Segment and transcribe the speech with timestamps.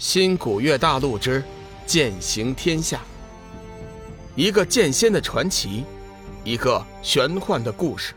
[0.00, 1.44] 新古月大陆之
[1.84, 3.02] 剑行天下，
[4.34, 5.84] 一个剑仙的传奇，
[6.42, 8.14] 一个玄幻的故事，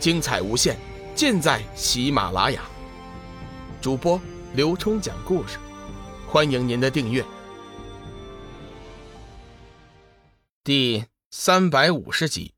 [0.00, 0.78] 精彩无限，
[1.14, 2.62] 尽在喜马拉雅。
[3.82, 4.18] 主播
[4.54, 5.58] 刘冲讲故事，
[6.26, 7.22] 欢迎您的订阅。
[10.64, 12.54] 第三百五十集，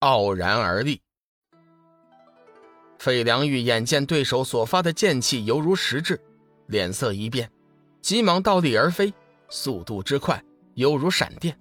[0.00, 1.02] 傲然而立。
[2.98, 6.20] 费良玉眼见对手所发的剑气犹如实质。
[6.68, 7.50] 脸色一变，
[8.00, 9.12] 急忙倒立而飞，
[9.48, 10.42] 速度之快
[10.74, 11.58] 犹如闪电。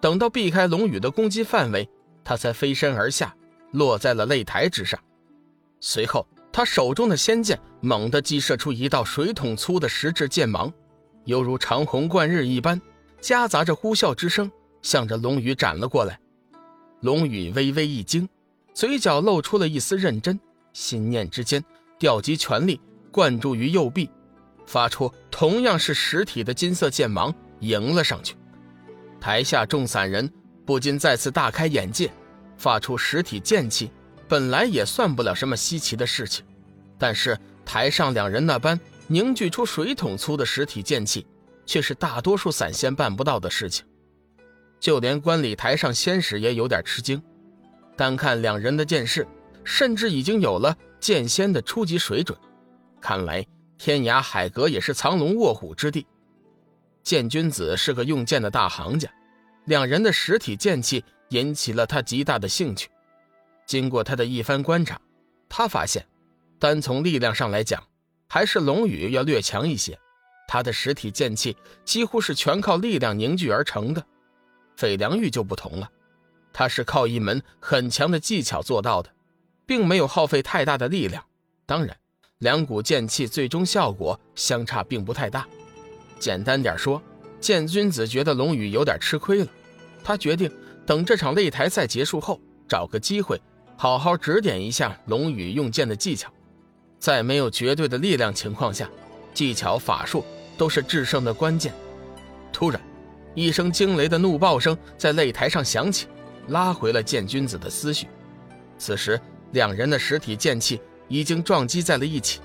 [0.00, 1.88] 等到避开龙宇的攻击范围，
[2.22, 3.34] 他才飞身而下，
[3.72, 4.98] 落在了擂台之上。
[5.80, 10.72] 随后，他手中的仙剑猛地击射出一道水桶粗的实质剑芒，
[11.24, 12.80] 犹如长虹贯日一般，
[13.20, 14.48] 夹杂着呼啸之声，
[14.82, 16.18] 向着龙宇斩了过来。
[17.00, 18.28] 龙宇微微一惊，
[18.72, 20.38] 嘴角露出了一丝认真，
[20.72, 21.64] 心念之间
[21.98, 24.08] 调集全力，灌注于右臂。
[24.68, 28.36] 发出同样是实体的金色剑芒，迎了上去。
[29.18, 30.30] 台下众散人
[30.66, 32.12] 不禁再次大开眼界，
[32.58, 33.90] 发出实体剑气，
[34.28, 36.44] 本来也算不了什么稀奇的事情，
[36.98, 41.26] 但是台上两人那般凝聚出水桶粗的实体剑气，
[41.64, 43.86] 却是大多数散仙办不到的事情。
[44.78, 47.20] 就连观礼台上仙使也有点吃惊，
[47.96, 49.26] 单看两人的剑势，
[49.64, 52.38] 甚至已经有了剑仙的初级水准，
[53.00, 53.44] 看来。
[53.78, 56.04] 天涯海阁也是藏龙卧虎之地，
[57.04, 59.08] 剑君子是个用剑的大行家，
[59.66, 62.90] 两人的实体剑气引起了他极大的兴趣。
[63.66, 65.00] 经过他的一番观察，
[65.48, 66.04] 他发现，
[66.58, 67.80] 单从力量上来讲，
[68.28, 69.96] 还是龙宇要略强一些。
[70.48, 74.04] 他的实体剑气几乎是全靠力量凝聚而成的，
[74.76, 75.88] 费良玉就不同了，
[76.52, 79.10] 他是靠一门很强的技巧做到的，
[79.66, 81.24] 并没有耗费太大的力量。
[81.64, 81.96] 当然。
[82.38, 85.46] 两股剑气最终效果相差并不太大。
[86.20, 87.02] 简单点说，
[87.40, 89.46] 剑君子觉得龙宇有点吃亏了。
[90.04, 90.50] 他决定
[90.86, 93.40] 等这场擂台赛结束后，找个机会
[93.76, 96.32] 好好指点一下龙宇用剑的技巧。
[97.00, 98.88] 在没有绝对的力量情况下，
[99.34, 100.24] 技巧法术
[100.56, 101.72] 都是制胜的关键。
[102.52, 102.80] 突然，
[103.34, 106.06] 一声惊雷的怒爆声在擂台上响起，
[106.48, 108.06] 拉回了剑君子的思绪。
[108.78, 109.20] 此时，
[109.52, 110.80] 两人的实体剑气。
[111.08, 112.40] 已经撞击在了一起，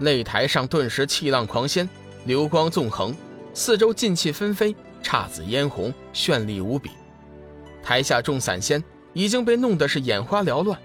[0.00, 1.88] 擂台上顿时气浪狂掀，
[2.24, 3.14] 流光纵横，
[3.52, 6.90] 四周劲气纷飞，姹紫嫣红，绚丽无比。
[7.82, 10.78] 台下众散仙已经被弄得是眼花缭乱，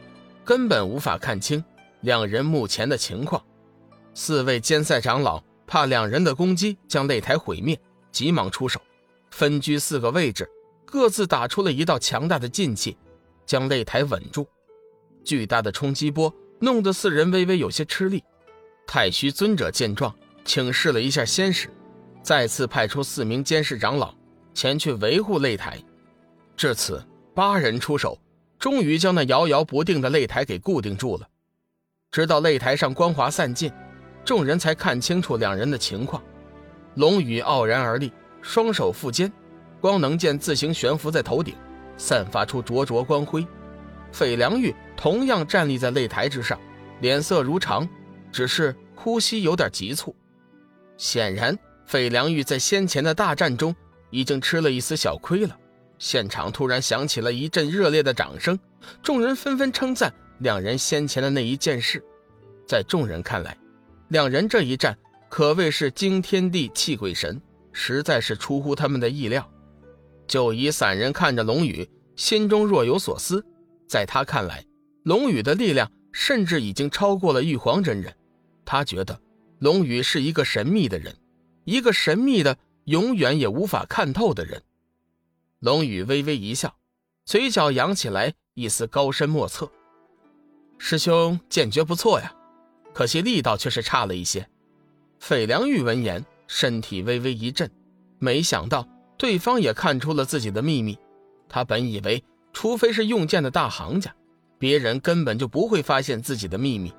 [0.43, 1.63] 根本无法看清
[2.01, 3.41] 两人目前的情况。
[4.13, 7.79] 四位监赛长老怕两人的攻击将擂台毁灭，
[8.11, 8.81] 急忙出手，
[9.29, 10.49] 分居四个位置，
[10.85, 12.97] 各自打出了一道强大的劲气，
[13.45, 14.47] 将擂台稳住。
[15.23, 16.33] 巨大的冲击波。
[16.59, 18.23] 弄得四人微微有些吃力。
[18.87, 21.69] 太虚尊者见状，请示了一下仙使，
[22.21, 24.13] 再次派出四名监视长老
[24.53, 25.81] 前去维护擂台。
[26.55, 28.17] 至此，八人出手，
[28.59, 31.27] 终于将那摇摇不定的擂台给固定住了。
[32.11, 33.71] 直到擂台上光华散尽，
[34.23, 36.23] 众人才看清楚两人的情况。
[36.93, 38.11] 龙宇傲然而立，
[38.41, 39.29] 双手负肩，
[39.81, 41.55] 光能剑自行悬浮在头顶，
[41.97, 43.45] 散发出灼灼光辉。
[44.13, 46.59] 费良玉同样站立在擂台之上，
[47.01, 47.87] 脸色如常，
[48.31, 50.15] 只是呼吸有点急促。
[50.97, 53.75] 显然，费良玉在先前的大战中
[54.09, 55.57] 已经吃了一丝小亏了。
[55.97, 58.59] 现场突然响起了一阵热烈的掌声，
[59.01, 62.03] 众人纷纷称赞两人先前的那一件事。
[62.67, 63.57] 在众人看来，
[64.09, 64.97] 两人这一战
[65.29, 67.41] 可谓是惊天地泣鬼神，
[67.71, 69.49] 实在是出乎他们的意料。
[70.27, 73.45] 就以散人看着龙宇，心中若有所思。
[73.87, 74.65] 在他看来，
[75.05, 78.15] 龙宇的力量甚至已经超过了玉皇真人。
[78.65, 79.21] 他觉得
[79.59, 81.15] 龙宇是一个神秘的人，
[81.63, 84.63] 一个神秘的、永远也无法看透的人。
[85.59, 86.75] 龙宇微微一笑，
[87.23, 89.71] 嘴角扬起来一丝高深莫测。
[90.79, 92.35] 师兄剑诀不错呀，
[92.91, 94.49] 可惜力道却是差了一些。
[95.19, 97.69] 费良玉闻言，身体微微一震，
[98.17, 98.87] 没想到
[99.19, 100.97] 对方也看出了自己的秘密。
[101.47, 102.23] 他本以为。
[102.57, 104.15] 除非是用剑的大行家，
[104.57, 106.93] 别人根本就不会发现自己的秘密。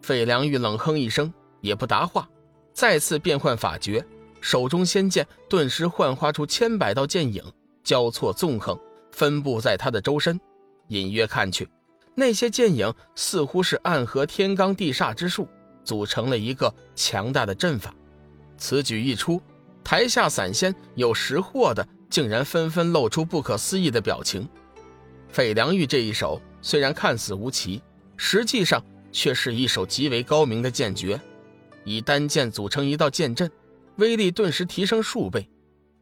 [0.00, 2.28] 费良玉冷哼一声，也不答话，
[2.72, 4.04] 再次变换法诀，
[4.40, 7.42] 手中仙剑顿时幻化出千百道剑影，
[7.84, 8.78] 交错纵横，
[9.12, 10.40] 分布在他的周身。
[10.88, 11.68] 隐约看去，
[12.14, 15.46] 那些剑影似乎是暗合天罡地煞之术，
[15.84, 17.94] 组成了一个强大的阵法。
[18.56, 19.40] 此举一出，
[19.84, 24.48] 台下散仙有识货的，竟然纷纷露出不可思议的表情。
[25.28, 27.82] 费良玉这一手虽然看似无奇，
[28.16, 31.20] 实际上却是一手极为高明的剑诀。
[31.84, 33.50] 以单剑组成一道剑阵，
[33.96, 35.48] 威力顿时提升数倍。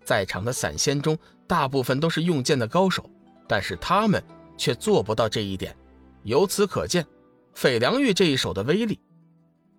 [0.05, 1.17] 在场的散仙中，
[1.47, 3.09] 大部分都是用剑的高手，
[3.47, 4.23] 但是他们
[4.57, 5.77] 却做不到这一点。
[6.25, 7.07] 由此可见，
[7.55, 8.99] 斐良玉这一手的威力。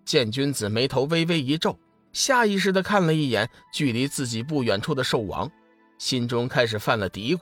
[0.04, 1.78] 剑君子眉头微微一皱，
[2.12, 5.50] 下意识地看了一眼距离自己不远处的兽王，
[5.98, 7.40] 心中开始犯了嘀咕：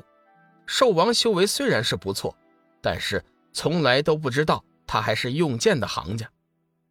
[0.67, 2.37] 兽王修为虽然是不错，
[2.80, 6.28] 但是从来都不知道他还是用剑的行家。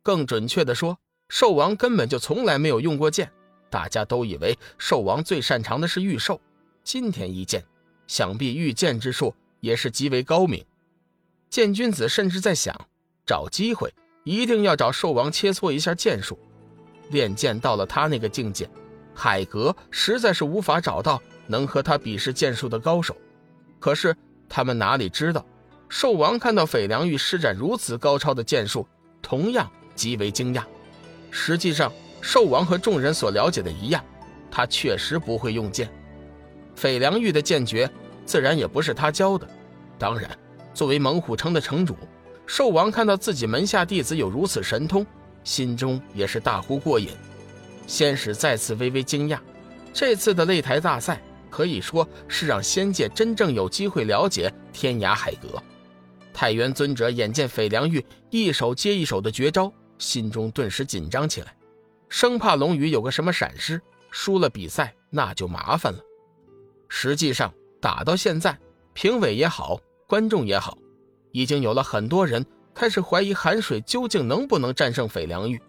[0.03, 0.97] 更准确的说，
[1.29, 3.31] 兽王根本就从来没有用过剑。
[3.69, 6.39] 大家都以为兽王最擅长的是御兽，
[6.83, 7.65] 今天一见，
[8.07, 10.63] 想必御剑之术也是极为高明。
[11.49, 12.73] 剑君子甚至在想，
[13.25, 13.93] 找机会
[14.23, 16.39] 一定要找兽王切磋一下剑术。
[17.09, 18.69] 练剑到了他那个境界，
[19.13, 23.15] 海格实在是无法找到能和他比试剑术的高手。
[23.79, 24.15] 可是
[24.47, 25.45] 他们哪里知道，
[25.89, 28.87] 兽王看到斐良玉施展如此高超的剑术，
[29.21, 30.63] 同样极为惊讶。
[31.31, 31.91] 实际上。
[32.19, 34.03] 兽王和众人所了解的一样，
[34.49, 35.87] 他确实不会用剑。
[36.75, 37.89] 斐良玉的剑诀
[38.25, 39.47] 自然也不是他教的。
[39.99, 40.29] 当然，
[40.73, 41.95] 作为猛虎城的城主，
[42.47, 45.05] 兽王看到自己门下弟子有如此神通，
[45.43, 47.09] 心中也是大呼过瘾。
[47.85, 49.37] 仙使再次微微惊讶，
[49.93, 55.61] 这次的擂台大赛可以说是让仙界真正有机会了解天涯海阁。
[56.39, 61.57] 太元尊者眼见斐良玉一手接一手的绝招，心中顿时紧张起来。
[62.09, 63.81] 生怕龙宇有个什么闪失，
[64.11, 65.99] 输了比赛那就麻烦了。
[66.89, 67.51] 实际上，
[67.81, 68.55] 打到现在，
[68.93, 70.77] 评委也好，观众也好，
[71.31, 75.59] 已经有了很多人开始怀疑韩水究竟能不能战胜斐良玉。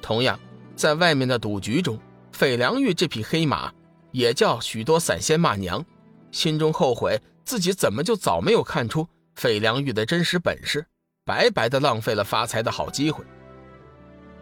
[0.00, 0.40] 同样，
[0.74, 1.98] 在外面的赌局中，
[2.32, 3.70] 斐良玉这匹黑马
[4.12, 5.84] 也叫许多散仙骂娘，
[6.32, 9.06] 心中后悔自己怎么就早没有看出
[9.38, 10.84] 费良玉的真实本事，
[11.24, 13.24] 白白的浪费了发财的好机会。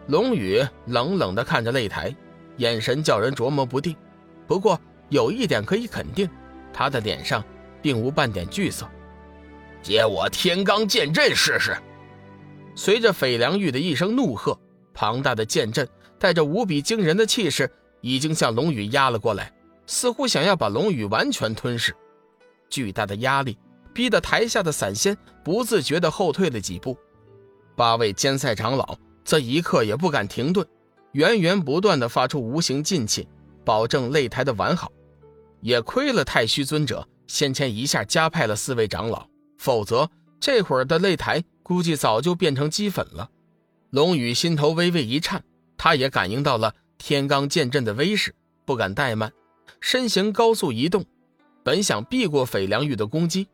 [0.07, 2.15] 龙宇冷冷地看着擂台，
[2.55, 3.95] 眼神叫人琢磨不定。
[4.47, 6.27] 不过有一点可以肯定，
[6.73, 7.45] 他的脸上
[7.79, 8.89] 并无半点惧色。
[9.83, 11.77] 借我天罡剑阵试试！
[12.73, 14.59] 随着斐良玉的一声怒喝，
[14.95, 17.71] 庞大的剑阵带着无比惊人的气势，
[18.01, 19.53] 已经向龙宇压了过来，
[19.85, 21.95] 似乎想要把龙宇完全吞噬。
[22.67, 23.55] 巨大的压力
[23.97, 26.95] 逼得台下的散仙不自觉地后退了几步。
[27.75, 28.95] 八位监赛长老。
[29.25, 30.65] 这一刻也不敢停顿，
[31.11, 33.27] 源源不断的发出无形劲气，
[33.65, 34.89] 保证擂台的完好。
[35.59, 39.27] 也亏了太虚尊者先前一下加派了四位长老，
[39.57, 40.09] 否则
[40.39, 43.29] 这会儿的擂台估计早就变成齑粉了。
[43.89, 45.43] 龙宇心头微微一颤，
[45.75, 48.33] 他也感应到了天罡剑阵的威势，
[48.63, 49.33] 不敢怠慢，
[49.81, 51.03] 身形高速移动，
[51.63, 53.49] 本想避过斐良玉的攻击，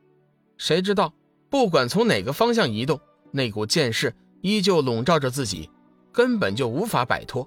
[0.64, 1.14] 谁知道
[1.50, 2.98] 不管从哪个方向移动，
[3.32, 4.16] 那股剑势。
[4.40, 5.70] 依旧笼罩着自己，
[6.14, 7.46] 根本就无法摆脱。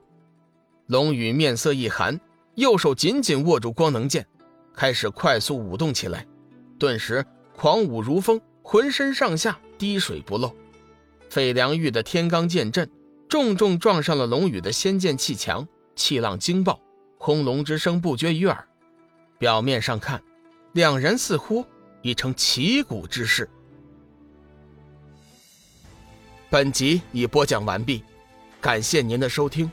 [0.86, 2.20] 龙宇面色一寒，
[2.56, 4.26] 右手紧紧握住光能剑，
[4.74, 6.26] 开始快速舞动起来。
[6.78, 7.24] 顿时
[7.54, 10.54] 狂舞如风，浑身上下滴水不漏。
[11.30, 12.90] 费良玉的天罡剑阵
[13.30, 16.78] 重重撞上了龙宇的仙剑气墙，气浪惊爆，
[17.16, 18.68] 轰隆之声不绝于耳。
[19.38, 20.22] 表面上看，
[20.72, 21.64] 两人似乎
[22.06, 23.50] 已成旗鼓之势。
[26.48, 28.04] 本集已播讲完毕，
[28.60, 29.68] 感谢您的收听。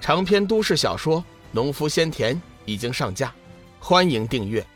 [0.00, 1.20] 长篇都市小说
[1.52, 2.34] 《农夫先田》
[2.64, 3.30] 已经上架，
[3.78, 4.66] 欢迎订阅。